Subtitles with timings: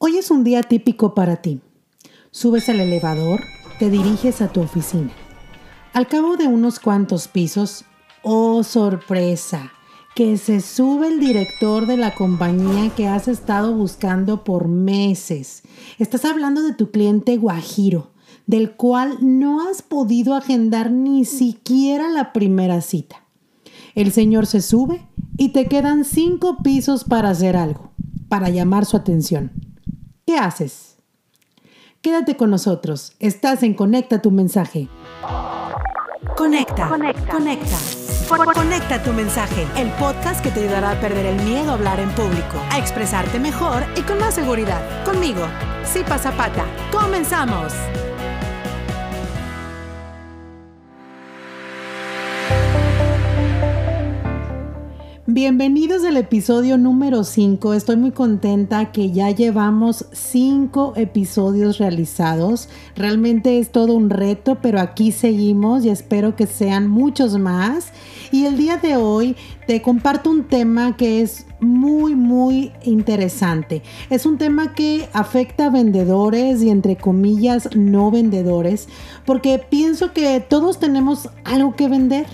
[0.00, 1.60] Hoy es un día típico para ti.
[2.30, 3.40] Subes al elevador,
[3.80, 5.10] te diriges a tu oficina.
[5.92, 7.84] Al cabo de unos cuantos pisos,
[8.22, 9.72] oh sorpresa,
[10.14, 15.64] que se sube el director de la compañía que has estado buscando por meses.
[15.98, 18.12] Estás hablando de tu cliente Guajiro,
[18.46, 23.24] del cual no has podido agendar ni siquiera la primera cita.
[23.96, 27.90] El señor se sube y te quedan cinco pisos para hacer algo,
[28.28, 29.67] para llamar su atención.
[30.28, 30.96] ¿Qué haces?
[32.02, 33.14] Quédate con nosotros.
[33.18, 34.86] Estás en Conecta tu mensaje.
[36.36, 36.86] Conecta.
[36.86, 37.32] Conecta.
[37.32, 38.52] Conecta.
[38.52, 39.66] Conecta tu mensaje.
[39.78, 43.38] El podcast que te ayudará a perder el miedo a hablar en público, a expresarte
[43.38, 45.02] mejor y con más seguridad.
[45.06, 45.46] Conmigo,
[45.82, 46.66] Sipa Zapata.
[46.92, 47.72] ¡Comenzamos!
[55.40, 57.72] Bienvenidos al episodio número 5.
[57.72, 62.68] Estoy muy contenta que ya llevamos 5 episodios realizados.
[62.96, 67.92] Realmente es todo un reto, pero aquí seguimos y espero que sean muchos más.
[68.32, 69.36] Y el día de hoy
[69.68, 73.84] te comparto un tema que es muy, muy interesante.
[74.10, 78.88] Es un tema que afecta a vendedores y entre comillas no vendedores,
[79.24, 82.26] porque pienso que todos tenemos algo que vender,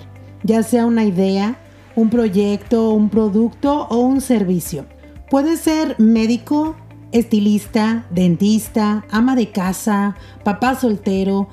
[0.42, 1.58] ya sea una idea
[1.96, 4.86] un proyecto, un producto o un servicio.
[5.30, 6.76] Puede ser médico,
[7.12, 11.48] estilista, dentista, ama de casa, papá soltero,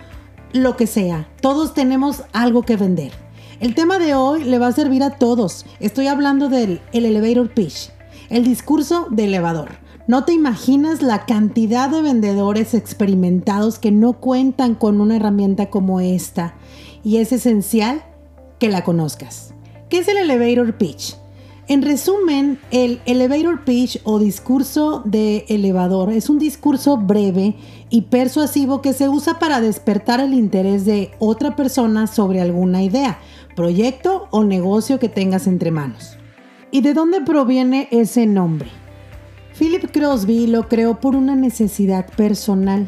[0.53, 1.29] lo que sea.
[1.41, 3.11] Todos tenemos algo que vender.
[3.59, 5.65] El tema de hoy le va a servir a todos.
[5.79, 7.91] Estoy hablando del elevator pitch,
[8.29, 9.69] el discurso de elevador.
[10.07, 15.99] No te imaginas la cantidad de vendedores experimentados que no cuentan con una herramienta como
[15.99, 16.55] esta
[17.03, 18.03] y es esencial
[18.57, 19.53] que la conozcas.
[19.91, 21.17] ¿Qué es el elevator pitch?
[21.67, 27.55] En resumen, el elevator pitch o discurso de elevador es un discurso breve
[27.89, 33.19] y persuasivo que se usa para despertar el interés de otra persona sobre alguna idea,
[33.53, 36.17] proyecto o negocio que tengas entre manos.
[36.71, 38.69] ¿Y de dónde proviene ese nombre?
[39.59, 42.87] Philip Crosby lo creó por una necesidad personal.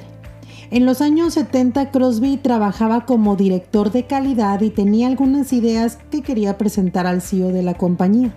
[0.73, 6.23] En los años 70 Crosby trabajaba como director de calidad y tenía algunas ideas que
[6.23, 8.33] quería presentar al CEO de la compañía,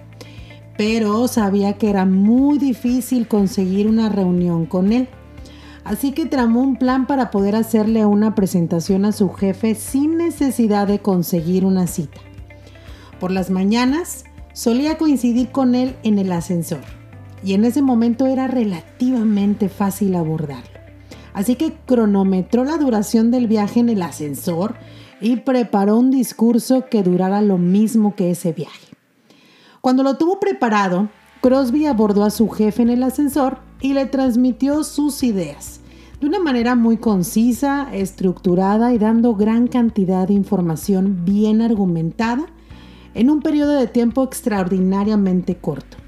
[0.76, 5.08] pero sabía que era muy difícil conseguir una reunión con él.
[5.82, 10.86] Así que tramó un plan para poder hacerle una presentación a su jefe sin necesidad
[10.86, 12.20] de conseguir una cita.
[13.18, 16.82] Por las mañanas solía coincidir con él en el ascensor
[17.42, 20.75] y en ese momento era relativamente fácil abordarlo.
[21.36, 24.74] Así que cronometró la duración del viaje en el ascensor
[25.20, 28.96] y preparó un discurso que durara lo mismo que ese viaje.
[29.82, 31.10] Cuando lo tuvo preparado,
[31.42, 35.80] Crosby abordó a su jefe en el ascensor y le transmitió sus ideas,
[36.22, 42.46] de una manera muy concisa, estructurada y dando gran cantidad de información bien argumentada
[43.12, 45.98] en un periodo de tiempo extraordinariamente corto.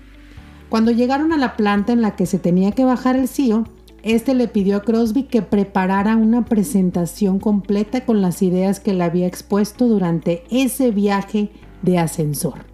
[0.70, 3.64] Cuando llegaron a la planta en la que se tenía que bajar el CEO,
[4.02, 9.04] este le pidió a Crosby que preparara una presentación completa con las ideas que le
[9.04, 11.50] había expuesto durante ese viaje
[11.82, 12.66] de ascensor.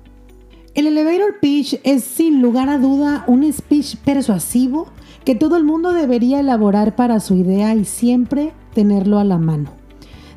[0.74, 4.88] El elevator pitch es sin lugar a duda un speech persuasivo
[5.24, 9.70] que todo el mundo debería elaborar para su idea y siempre tenerlo a la mano.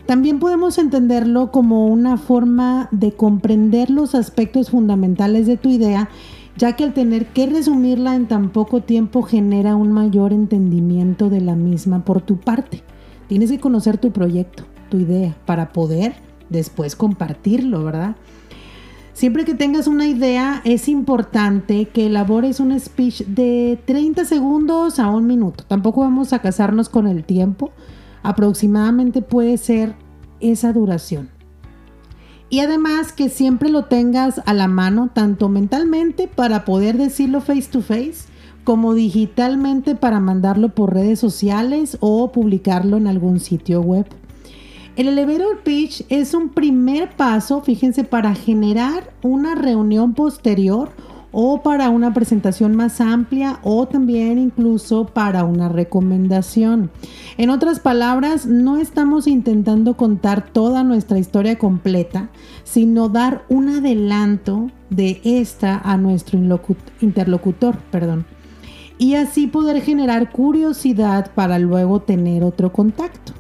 [0.06, 6.10] También podemos entenderlo como una forma de comprender los aspectos fundamentales de tu idea
[6.58, 11.42] ya que al tener que resumirla en tan poco tiempo genera un mayor entendimiento de
[11.42, 12.84] la misma por tu parte.
[13.28, 16.16] Tienes que conocer tu proyecto, tu idea, para poder
[16.50, 18.16] después compartirlo, ¿verdad?
[19.14, 25.10] Siempre que tengas una idea, es importante que elabores un speech de 30 segundos a
[25.10, 25.64] un minuto.
[25.68, 27.72] Tampoco vamos a casarnos con el tiempo.
[28.22, 29.96] Aproximadamente puede ser
[30.40, 31.30] esa duración.
[32.50, 37.68] Y además que siempre lo tengas a la mano, tanto mentalmente para poder decirlo face
[37.70, 38.30] to face,
[38.64, 44.06] como digitalmente para mandarlo por redes sociales o publicarlo en algún sitio web.
[44.98, 50.90] El elevator pitch es un primer paso, fíjense, para generar una reunión posterior
[51.32, 56.90] o para una presentación más amplia o también incluso para una recomendación.
[57.38, 62.30] En otras palabras, no estamos intentando contar toda nuestra historia completa,
[62.64, 66.40] sino dar un adelanto de esta a nuestro
[67.02, 68.26] interlocutor, perdón.
[68.98, 73.34] Y así poder generar curiosidad para luego tener otro contacto.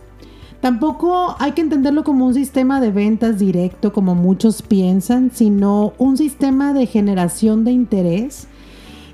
[0.67, 6.17] Tampoco hay que entenderlo como un sistema de ventas directo como muchos piensan, sino un
[6.17, 8.49] sistema de generación de interés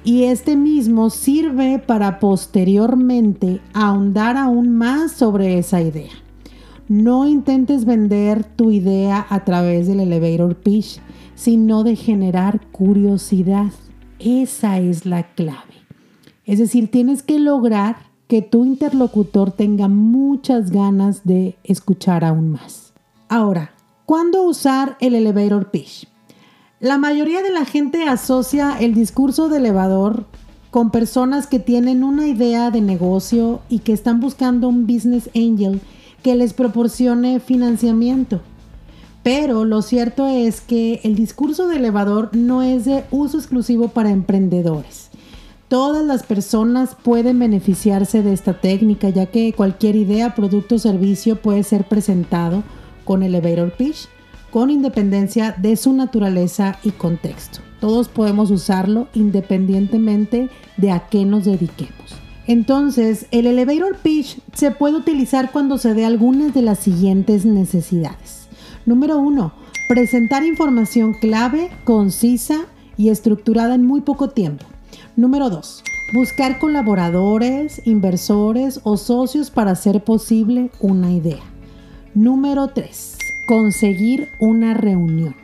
[0.03, 6.13] y este mismo sirve para posteriormente ahondar aún más sobre esa idea.
[6.87, 11.01] No intentes vender tu idea a través del elevator pitch,
[11.35, 13.71] sino de generar curiosidad.
[14.17, 15.75] Esa es la clave.
[16.47, 17.97] Es decir, tienes que lograr
[18.33, 22.91] que tu interlocutor tenga muchas ganas de escuchar aún más.
[23.29, 23.73] Ahora,
[24.07, 26.07] ¿cuándo usar el elevator pitch?
[26.79, 30.25] La mayoría de la gente asocia el discurso de elevador
[30.71, 35.79] con personas que tienen una idea de negocio y que están buscando un business angel
[36.23, 38.41] que les proporcione financiamiento.
[39.21, 44.09] Pero lo cierto es que el discurso de elevador no es de uso exclusivo para
[44.09, 45.02] emprendedores.
[45.73, 51.35] Todas las personas pueden beneficiarse de esta técnica ya que cualquier idea, producto o servicio
[51.35, 52.61] puede ser presentado
[53.05, 54.07] con elevator pitch
[54.51, 57.61] con independencia de su naturaleza y contexto.
[57.81, 62.21] Todos podemos usarlo independientemente de a qué nos dediquemos.
[62.45, 68.47] Entonces, el elevator pitch se puede utilizar cuando se dé algunas de las siguientes necesidades.
[68.85, 69.53] Número uno,
[69.87, 74.65] presentar información clave, concisa y estructurada en muy poco tiempo.
[75.15, 81.43] Número dos, buscar colaboradores, inversores o socios para hacer posible una idea.
[82.15, 85.35] Número tres, conseguir una reunión.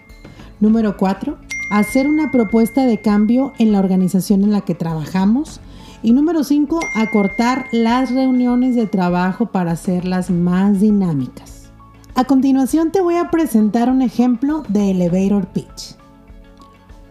[0.59, 1.37] Número cuatro,
[1.69, 5.61] hacer una propuesta de cambio en la organización en la que trabajamos.
[6.01, 11.69] Y número 5, acortar las reuniones de trabajo para hacerlas más dinámicas.
[12.15, 15.95] A continuación te voy a presentar un ejemplo de elevator pitch.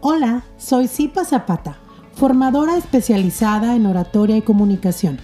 [0.00, 1.76] Hola, soy Zipa Zapata,
[2.18, 5.18] formadora especializada en oratoria y comunicación.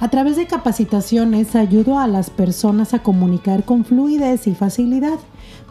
[0.00, 5.18] A través de capacitaciones ayudo a las personas a comunicar con fluidez y facilidad,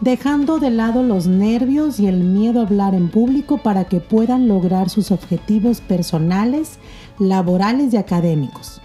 [0.01, 4.49] dejando de lado los nervios y el miedo a hablar en público para que puedan
[4.49, 6.79] lograr sus objetivos personales,
[7.17, 8.81] laborales y académicos.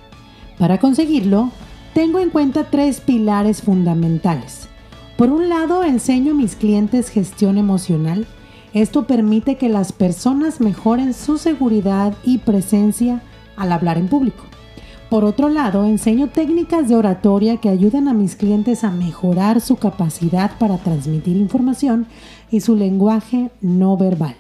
[0.60, 1.50] Para conseguirlo,
[1.94, 4.68] tengo en cuenta tres pilares fundamentales.
[5.16, 8.28] Por un lado, enseño a mis clientes gestión emocional.
[8.74, 13.22] Esto permite que las personas mejoren su seguridad y presencia
[13.56, 14.44] al hablar en público.
[15.10, 19.76] Por otro lado, enseño técnicas de oratoria que ayudan a mis clientes a mejorar su
[19.76, 22.06] capacidad para transmitir información
[22.50, 24.36] y su lenguaje no verbal.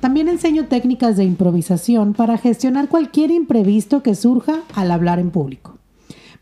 [0.00, 5.73] También enseño técnicas de improvisación para gestionar cualquier imprevisto que surja al hablar en público.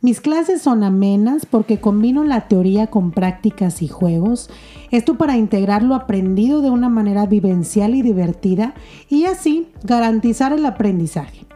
[0.02, 4.50] Mis clases son amenas porque combino la teoría con prácticas y juegos,
[4.90, 8.74] esto para integrar lo aprendido de una manera vivencial y divertida
[9.08, 11.46] y así garantizar el aprendizaje.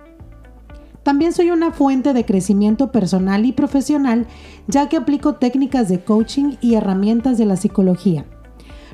[1.02, 4.28] También soy una fuente de crecimiento personal y profesional
[4.69, 8.26] ya que aplico técnicas de coaching y herramientas de la psicología.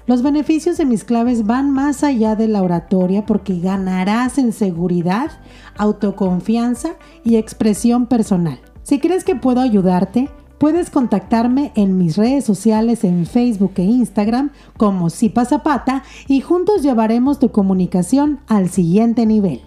[0.07, 5.31] Los beneficios de mis claves van más allá de la oratoria porque ganarás en seguridad,
[5.77, 8.59] autoconfianza y expresión personal.
[8.83, 14.51] Si crees que puedo ayudarte, puedes contactarme en mis redes sociales en Facebook e Instagram
[14.77, 19.61] como Sipa Zapata y juntos llevaremos tu comunicación al siguiente nivel.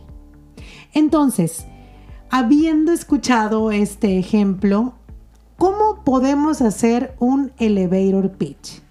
[0.93, 1.65] Entonces,
[2.29, 4.93] habiendo escuchado este ejemplo,
[5.57, 8.81] ¿cómo podemos hacer un elevator pitch?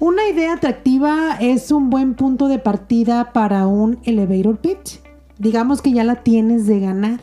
[0.00, 5.00] Una idea atractiva es un buen punto de partida para un elevator pitch.
[5.38, 7.20] Digamos que ya la tienes de ganar.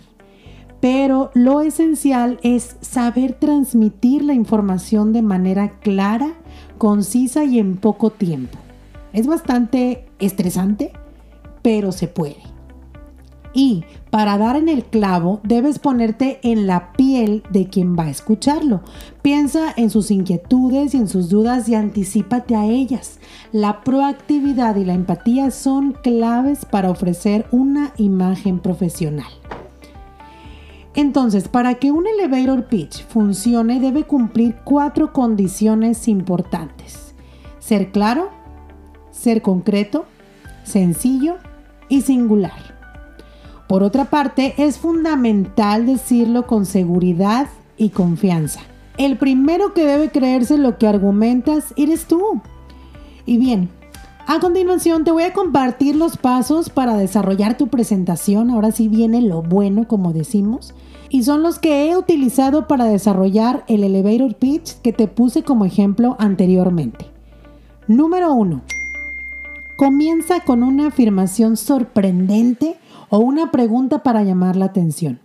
[0.82, 6.34] Pero lo esencial es saber transmitir la información de manera clara,
[6.78, 8.58] concisa y en poco tiempo.
[9.14, 10.92] Es bastante estresante,
[11.62, 12.38] pero se puede.
[13.54, 18.10] Y para dar en el clavo, debes ponerte en la piel de quien va a
[18.10, 18.82] escucharlo.
[19.22, 23.20] Piensa en sus inquietudes y en sus dudas y anticípate a ellas.
[23.52, 29.32] La proactividad y la empatía son claves para ofrecer una imagen profesional.
[30.94, 37.16] Entonces, para que un elevator pitch funcione debe cumplir cuatro condiciones importantes.
[37.60, 38.30] Ser claro,
[39.12, 40.06] ser concreto,
[40.64, 41.38] sencillo
[41.88, 42.80] y singular.
[43.68, 48.60] Por otra parte, es fundamental decirlo con seguridad y confianza.
[48.98, 52.42] El primero que debe creerse lo que argumentas eres tú.
[53.26, 53.70] Y bien,
[54.28, 58.50] a continuación te voy a compartir los pasos para desarrollar tu presentación.
[58.50, 60.74] Ahora sí viene lo bueno, como decimos.
[61.10, 65.66] Y son los que he utilizado para desarrollar el elevator pitch que te puse como
[65.66, 67.06] ejemplo anteriormente.
[67.88, 68.62] Número 1.
[69.76, 72.78] Comienza con una afirmación sorprendente
[73.10, 75.20] o una pregunta para llamar la atención.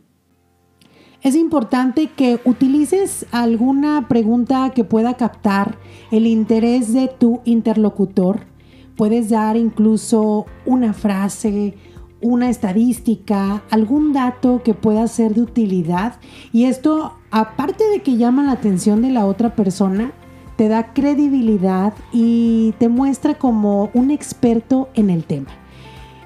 [1.23, 5.76] Es importante que utilices alguna pregunta que pueda captar
[6.11, 8.47] el interés de tu interlocutor.
[8.97, 11.75] Puedes dar incluso una frase,
[12.21, 16.15] una estadística, algún dato que pueda ser de utilidad
[16.53, 20.12] y esto, aparte de que llama la atención de la otra persona,
[20.57, 25.50] te da credibilidad y te muestra como un experto en el tema.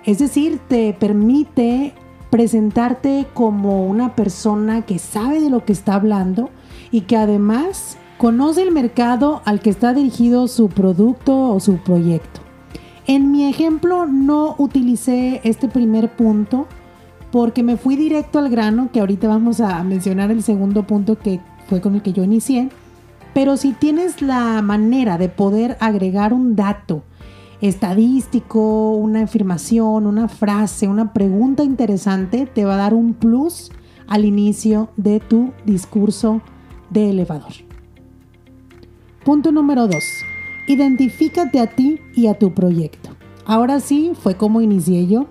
[0.04, 1.92] Es decir, te permite
[2.30, 6.50] presentarte como una persona que sabe de lo que está hablando
[6.92, 12.40] y que además conoce el mercado al que está dirigido su producto o su proyecto.
[13.10, 16.68] En mi ejemplo no utilicé este primer punto
[17.32, 21.40] porque me fui directo al grano, que ahorita vamos a mencionar el segundo punto que
[21.66, 22.68] fue con el que yo inicié.
[23.34, 27.02] Pero si tienes la manera de poder agregar un dato
[27.60, 33.72] estadístico, una afirmación, una frase, una pregunta interesante, te va a dar un plus
[34.06, 36.42] al inicio de tu discurso
[36.90, 37.54] de elevador.
[39.24, 39.96] Punto número 2.
[40.70, 42.99] Identifícate a ti y a tu proyecto.
[43.50, 45.26] Ahora sí, fue como inicié yo.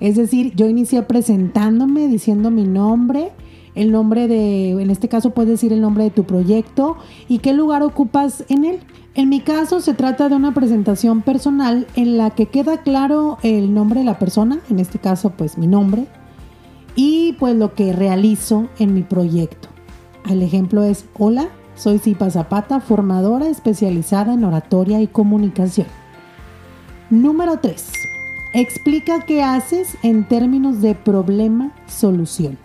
[0.00, 3.30] Es decir, yo inicié presentándome, diciendo mi nombre,
[3.74, 6.96] el nombre de, en este caso puedes decir el nombre de tu proyecto
[7.28, 8.78] y qué lugar ocupas en él.
[9.14, 13.74] En mi caso se trata de una presentación personal en la que queda claro el
[13.74, 16.06] nombre de la persona, en este caso pues mi nombre,
[16.96, 19.68] y pues lo que realizo en mi proyecto.
[20.26, 25.86] El ejemplo es, hola, soy Zipa Zapata, formadora especializada en oratoria y comunicación.
[27.10, 27.90] Número 3.
[28.52, 32.58] Explica qué haces en términos de problema-solución.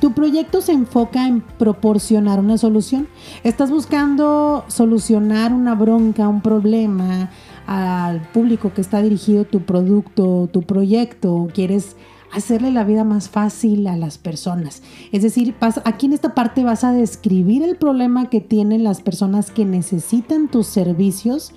[0.00, 3.08] Tu proyecto se enfoca en proporcionar una solución.
[3.42, 7.30] Estás buscando solucionar una bronca, un problema
[7.66, 11.48] al público que está dirigido tu producto, tu proyecto.
[11.52, 11.96] Quieres
[12.32, 14.82] hacerle la vida más fácil a las personas.
[15.10, 19.50] Es decir, aquí en esta parte vas a describir el problema que tienen las personas
[19.50, 21.52] que necesitan tus servicios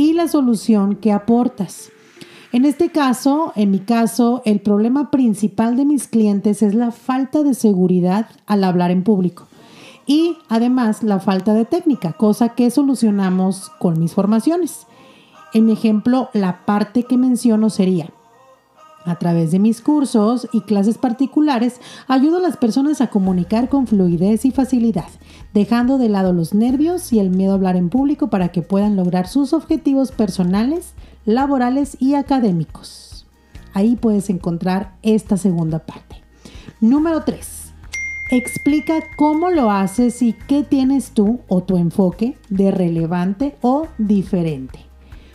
[0.00, 1.92] y la solución que aportas.
[2.52, 7.42] En este caso, en mi caso, el problema principal de mis clientes es la falta
[7.42, 9.46] de seguridad al hablar en público
[10.06, 14.86] y además la falta de técnica, cosa que solucionamos con mis formaciones.
[15.52, 18.10] En mi ejemplo, la parte que menciono sería,
[19.04, 23.86] a través de mis cursos y clases particulares, ayudo a las personas a comunicar con
[23.86, 25.08] fluidez y facilidad,
[25.54, 28.96] dejando de lado los nervios y el miedo a hablar en público para que puedan
[28.96, 33.26] lograr sus objetivos personales, laborales y académicos.
[33.72, 36.22] Ahí puedes encontrar esta segunda parte.
[36.80, 37.60] Número 3.
[38.32, 44.80] Explica cómo lo haces y qué tienes tú o tu enfoque de relevante o diferente.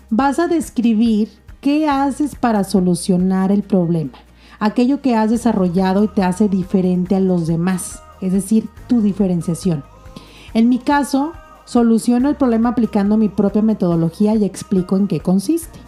[0.09, 1.29] Vas a describir
[1.65, 4.11] ¿Qué haces para solucionar el problema?
[4.59, 9.83] Aquello que has desarrollado y te hace diferente a los demás, es decir, tu diferenciación.
[10.53, 11.31] En mi caso,
[11.65, 15.79] soluciono el problema aplicando mi propia metodología y explico en qué consiste.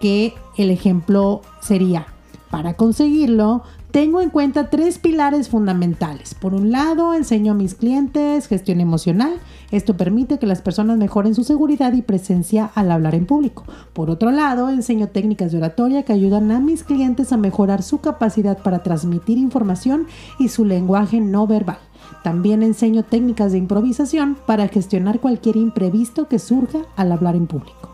[0.00, 2.06] Que el ejemplo sería,
[2.48, 6.34] para conseguirlo, tengo en cuenta tres pilares fundamentales.
[6.34, 9.34] Por un lado, enseño a mis clientes gestión emocional.
[9.70, 13.64] Esto permite que las personas mejoren su seguridad y presencia al hablar en público.
[13.92, 17.98] Por otro lado, enseño técnicas de oratoria que ayudan a mis clientes a mejorar su
[17.98, 20.06] capacidad para transmitir información
[20.38, 21.78] y su lenguaje no verbal.
[22.22, 27.90] También enseño técnicas de improvisación para gestionar cualquier imprevisto que surja al hablar en público.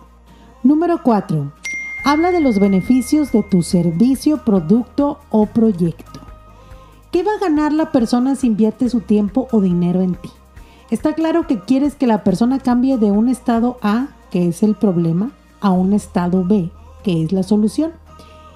[0.63, 1.53] Número 4.
[2.09, 6.21] Habla de los beneficios de tu servicio, producto o proyecto.
[7.11, 10.31] ¿Qué va a ganar la persona si invierte su tiempo o dinero en ti?
[10.93, 14.77] Está claro que quieres que la persona cambie de un estado A, que es el
[14.77, 16.71] problema, a un estado B,
[17.03, 17.91] que es la solución.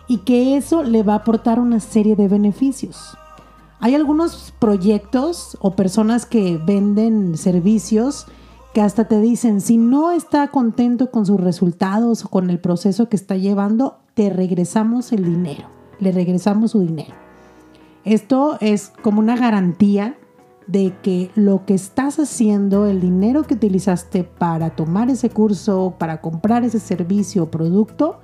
[0.06, 3.18] Y que eso le va a aportar una serie de beneficios.
[3.80, 8.28] Hay algunos proyectos o personas que venden servicios
[8.72, 13.08] que hasta te dicen, si no está contento con sus resultados o con el proceso
[13.08, 17.14] que está llevando, te regresamos el dinero, le regresamos su dinero.
[18.04, 20.16] Esto es como una garantía
[20.66, 26.20] de que lo que estás haciendo, el dinero que utilizaste para tomar ese curso, para
[26.20, 28.20] comprar ese servicio o producto,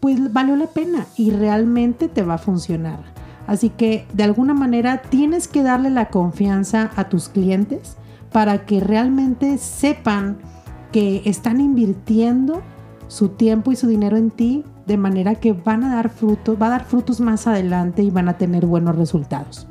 [0.00, 3.00] pues valió la pena y realmente te va a funcionar.
[3.46, 7.96] Así que de alguna manera tienes que darle la confianza a tus clientes
[8.36, 10.36] para que realmente sepan
[10.92, 12.60] que están invirtiendo
[13.08, 16.66] su tiempo y su dinero en ti de manera que van a dar frutos, va
[16.66, 19.66] a dar frutos más adelante y van a tener buenos resultados.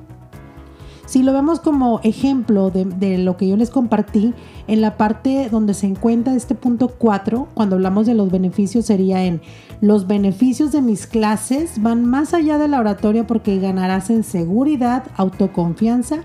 [1.06, 4.34] Si lo vemos como ejemplo de, de, lo que yo les compartí,
[4.66, 9.26] en la parte donde se encuentra este punto 4, cuando hablamos de los beneficios, sería
[9.26, 9.42] en
[9.80, 15.04] los beneficios de mis clases van más allá de la oratoria porque ganarás en seguridad,
[15.18, 16.24] autoconfianza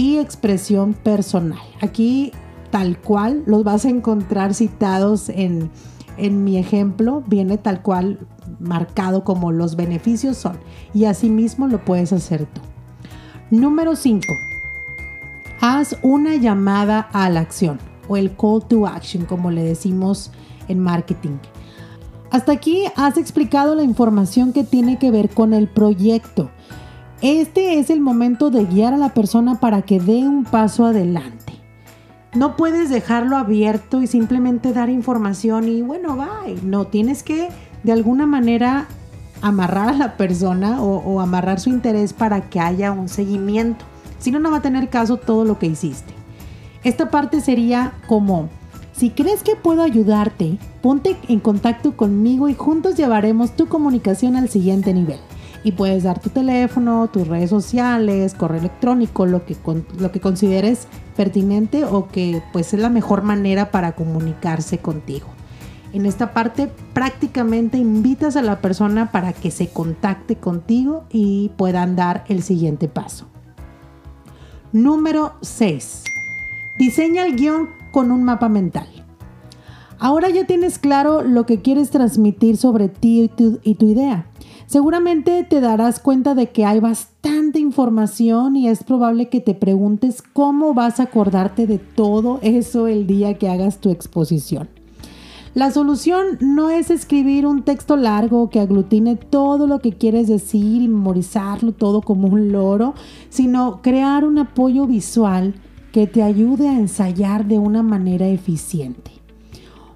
[0.00, 1.60] y expresión personal.
[1.82, 2.32] Aquí
[2.70, 5.70] tal cual los vas a encontrar citados en,
[6.16, 8.18] en mi ejemplo viene tal cual
[8.60, 10.58] marcado como los beneficios son.
[10.94, 12.62] Y asimismo lo puedes hacer tú.
[13.50, 14.26] Número 5.
[15.60, 17.78] Haz una llamada a la acción
[18.08, 20.30] o el call to action, como le decimos
[20.68, 21.36] en marketing.
[22.30, 26.50] Hasta aquí has explicado la información que tiene que ver con el proyecto.
[27.22, 31.52] Este es el momento de guiar a la persona para que dé un paso adelante.
[32.34, 36.56] No puedes dejarlo abierto y simplemente dar información y bueno, bye.
[36.62, 37.50] No, tienes que
[37.82, 38.86] de alguna manera
[39.42, 43.84] amarrar a la persona o, o amarrar su interés para que haya un seguimiento.
[44.18, 46.14] Si no, no va a tener caso todo lo que hiciste.
[46.84, 48.48] Esta parte sería como,
[48.92, 54.48] si crees que puedo ayudarte, ponte en contacto conmigo y juntos llevaremos tu comunicación al
[54.48, 55.20] siguiente nivel
[55.62, 59.56] y puedes dar tu teléfono, tus redes sociales, correo electrónico, lo que,
[59.98, 60.86] lo que consideres
[61.16, 65.26] pertinente o que pues es la mejor manera para comunicarse contigo.
[65.92, 71.96] En esta parte prácticamente invitas a la persona para que se contacte contigo y puedan
[71.96, 73.26] dar el siguiente paso.
[74.72, 76.04] Número 6.
[76.78, 78.99] Diseña el guion con un mapa mental.
[80.00, 84.26] Ahora ya tienes claro lo que quieres transmitir sobre ti y tu, y tu idea.
[84.66, 90.22] Seguramente te darás cuenta de que hay bastante información y es probable que te preguntes
[90.22, 94.70] cómo vas a acordarte de todo eso el día que hagas tu exposición.
[95.52, 100.80] La solución no es escribir un texto largo que aglutine todo lo que quieres decir
[100.80, 102.94] y memorizarlo todo como un loro,
[103.28, 105.56] sino crear un apoyo visual
[105.92, 109.19] que te ayude a ensayar de una manera eficiente.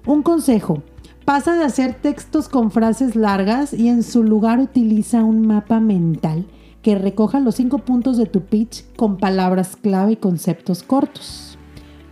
[0.05, 0.83] Un consejo,
[1.25, 6.45] Pasa de hacer textos con frases largas y en su lugar utiliza un mapa mental
[6.83, 11.57] que recoja los cinco puntos de tu pitch con palabras clave y conceptos cortos.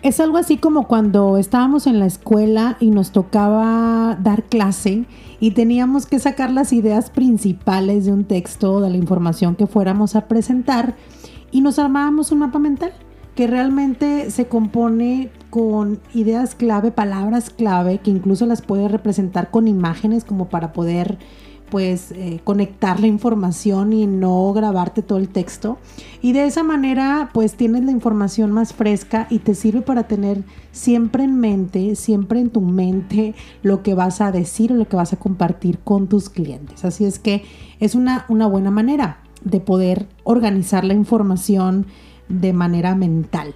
[0.01, 5.05] Es algo así como cuando estábamos en la escuela y nos tocaba dar clase
[5.39, 10.15] y teníamos que sacar las ideas principales de un texto, de la información que fuéramos
[10.15, 10.95] a presentar
[11.51, 12.93] y nos armábamos un mapa mental
[13.35, 19.67] que realmente se compone con ideas clave, palabras clave, que incluso las puedes representar con
[19.67, 21.19] imágenes como para poder
[21.69, 25.77] pues eh, conectar la información y no grabarte todo el texto.
[26.23, 30.43] Y de esa manera pues tienes la información más fresca y te sirve para tener
[30.71, 34.95] siempre en mente, siempre en tu mente lo que vas a decir o lo que
[34.95, 36.83] vas a compartir con tus clientes.
[36.83, 37.43] Así es que
[37.79, 41.85] es una, una buena manera de poder organizar la información
[42.27, 43.53] de manera mental.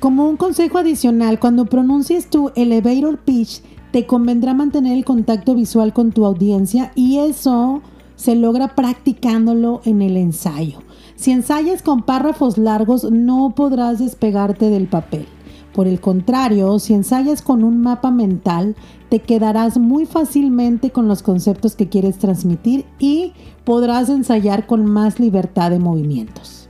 [0.00, 5.92] Como un consejo adicional, cuando pronuncies tu elevator pitch, te convendrá mantener el contacto visual
[5.92, 7.82] con tu audiencia y eso
[8.14, 10.78] se logra practicándolo en el ensayo.
[11.16, 15.26] Si ensayas con párrafos largos, no podrás despegarte del papel.
[15.74, 18.76] Por el contrario, si ensayas con un mapa mental,
[19.08, 23.32] te quedarás muy fácilmente con los conceptos que quieres transmitir y
[23.64, 26.68] podrás ensayar con más libertad de movimientos.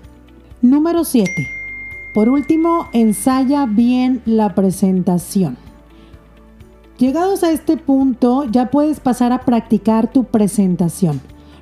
[0.62, 1.57] Número 7.
[2.18, 5.56] Por último, ensaya bien la presentación.
[6.98, 11.20] Llegados a este punto, ya puedes pasar a practicar tu presentación.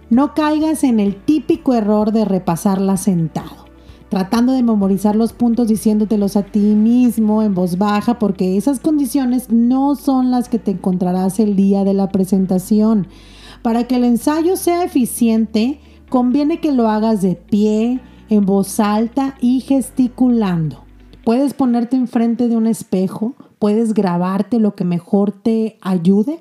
[0.08, 3.66] No caigas en el típico error de repasarla sentado,
[4.08, 9.50] tratando de memorizar los puntos diciéndotelos a ti mismo en voz baja, porque esas condiciones
[9.50, 13.08] no son las que te encontrarás el día de la presentación.
[13.60, 19.34] Para que el ensayo sea eficiente, conviene que lo hagas de pie, en voz alta
[19.40, 20.84] y gesticulando.
[21.24, 26.40] Puedes ponerte enfrente de un espejo, puedes grabarte lo que mejor te ayude,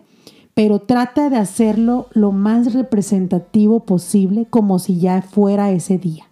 [0.54, 6.26] pero trata de hacerlo lo más representativo posible como si ya fuera ese día.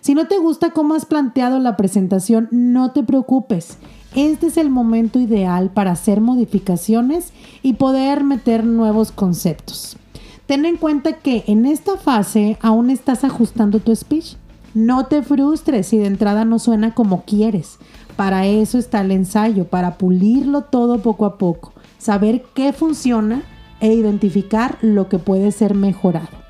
[0.00, 3.78] Si no te gusta cómo has planteado la presentación, no te preocupes.
[4.16, 9.96] Este es el momento ideal para hacer modificaciones y poder meter nuevos conceptos.
[10.46, 14.36] Ten en cuenta que en esta fase aún estás ajustando tu speech.
[14.74, 17.78] No te frustres si de entrada no suena como quieres.
[18.16, 23.42] Para eso está el ensayo, para pulirlo todo poco a poco, saber qué funciona
[23.80, 26.42] e identificar lo que puede ser mejorado.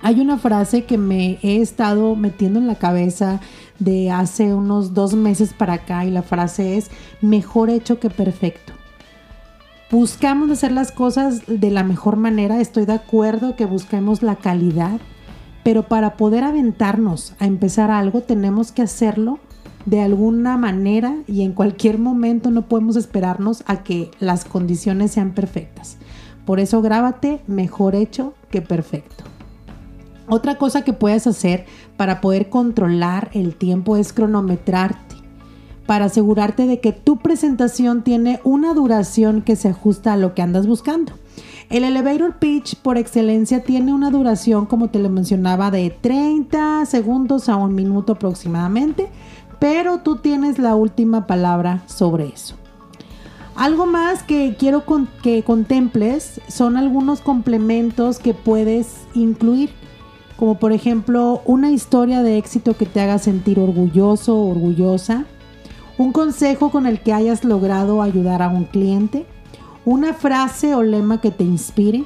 [0.00, 3.40] Hay una frase que me he estado metiendo en la cabeza
[3.78, 8.72] de hace unos dos meses para acá y la frase es mejor hecho que perfecto.
[9.90, 15.00] Buscamos hacer las cosas de la mejor manera, estoy de acuerdo que busquemos la calidad,
[15.68, 19.38] pero para poder aventarnos a empezar algo tenemos que hacerlo
[19.84, 25.34] de alguna manera y en cualquier momento no podemos esperarnos a que las condiciones sean
[25.34, 25.98] perfectas.
[26.46, 29.24] Por eso grábate mejor hecho que perfecto.
[30.26, 31.66] Otra cosa que puedes hacer
[31.98, 35.16] para poder controlar el tiempo es cronometrarte.
[35.84, 40.40] para asegurarte de que tu presentación tiene una duración que se ajusta a lo que
[40.40, 41.12] andas buscando.
[41.70, 47.50] El elevator pitch por excelencia tiene una duración, como te lo mencionaba, de 30 segundos
[47.50, 49.10] a un minuto aproximadamente,
[49.58, 52.54] pero tú tienes la última palabra sobre eso.
[53.54, 54.82] Algo más que quiero
[55.22, 59.70] que contemples son algunos complementos que puedes incluir,
[60.38, 65.26] como por ejemplo una historia de éxito que te haga sentir orgulloso o orgullosa,
[65.98, 69.26] un consejo con el que hayas logrado ayudar a un cliente,
[69.88, 72.04] una frase o lema que te inspire,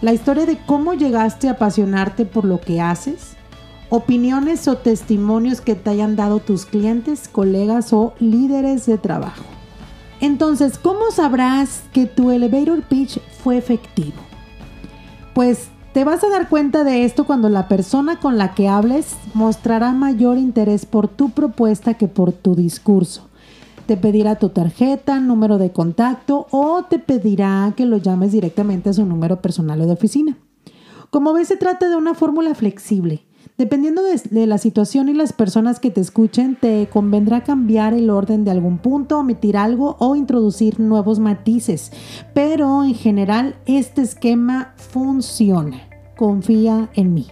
[0.00, 3.36] la historia de cómo llegaste a apasionarte por lo que haces,
[3.90, 9.44] opiniones o testimonios que te hayan dado tus clientes, colegas o líderes de trabajo.
[10.22, 14.16] Entonces, ¿cómo sabrás que tu elevator pitch fue efectivo?
[15.34, 19.16] Pues te vas a dar cuenta de esto cuando la persona con la que hables
[19.34, 23.29] mostrará mayor interés por tu propuesta que por tu discurso.
[23.90, 28.92] Te pedirá tu tarjeta, número de contacto o te pedirá que lo llames directamente a
[28.92, 30.38] su número personal o de oficina.
[31.10, 33.26] Como ves, se trata de una fórmula flexible
[33.58, 38.44] Dependiendo de, la situación y las personas que te escuchen, te convendrá cambiar el orden
[38.44, 41.90] de algún punto, omitir algo o introducir nuevos matices.
[42.32, 45.80] Pero en general este esquema funciona.
[46.16, 47.26] Confía en mí.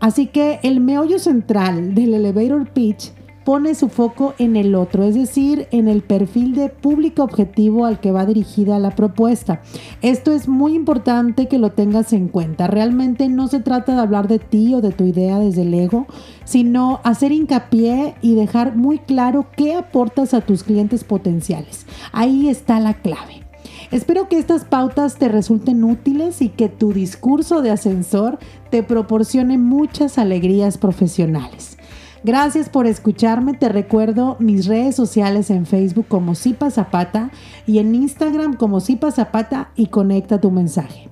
[0.00, 3.12] Así que el meollo central del elevator pitch
[3.44, 8.00] pone su foco en el otro, es decir, en el perfil de público objetivo al
[8.00, 9.62] que va dirigida la propuesta.
[10.00, 12.66] Esto es muy importante que lo tengas en cuenta.
[12.66, 16.06] Realmente no se trata de hablar de ti o de tu idea desde el ego,
[16.44, 21.86] sino hacer hincapié y dejar muy claro qué aportas a tus clientes potenciales.
[22.12, 23.42] Ahí está la clave.
[23.90, 28.38] Espero que estas pautas te resulten útiles y que tu discurso de ascensor
[28.70, 31.76] te proporcione muchas alegrías profesionales.
[32.24, 33.54] Gracias por escucharme.
[33.54, 37.30] Te recuerdo mis redes sociales en Facebook como Zipa Zapata
[37.66, 41.08] y en Instagram como Zipa Zapata y Conecta tu mensaje.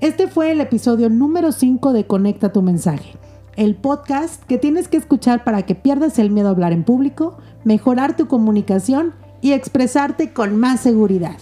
[0.00, 3.16] Este fue el episodio número 5 de Conecta tu mensaje,
[3.56, 7.36] el podcast que tienes que escuchar para que pierdas el miedo a hablar en público,
[7.64, 11.36] mejorar tu comunicación y expresarte con más seguridad.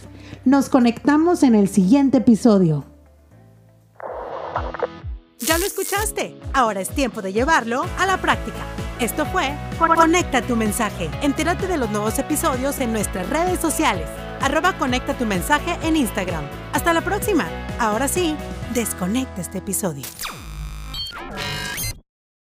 [0.47, 2.85] Nos conectamos en el siguiente episodio.
[5.41, 8.82] Ya lo escuchaste, ahora es tiempo de llevarlo a la práctica.
[9.03, 9.53] Esto fue
[9.97, 11.11] Conecta tu mensaje.
[11.23, 14.07] Entérate de los nuevos episodios en nuestras redes sociales.
[14.41, 16.45] Arroba Conecta tu mensaje en Instagram.
[16.73, 17.49] Hasta la próxima.
[17.81, 18.37] Ahora sí,
[18.73, 20.05] desconecta este episodio.